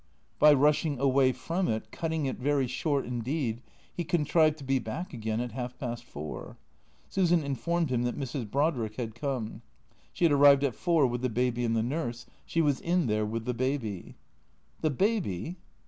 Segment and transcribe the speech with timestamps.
[0.39, 3.61] By rushing away from it, cutting it very short indeed,
[3.93, 6.57] he contrived to be back again at half past four.
[7.07, 8.49] Susan informed him that Mrs.
[8.49, 9.61] Brodrick had come.
[10.11, 12.25] She had arrived at four with the baby and the nurse.
[12.47, 14.15] She was in there with the baby."
[14.81, 15.57] The baby